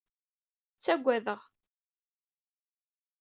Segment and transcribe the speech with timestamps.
[0.73, 1.41] Tettagad-aɣ.